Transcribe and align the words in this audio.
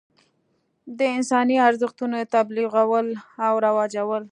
د 0.97 0.99
انساني 1.15 1.55
ارزښتونو 1.67 2.17
تبلیغول 2.35 3.07
او 3.47 3.53
رواجول. 3.65 4.19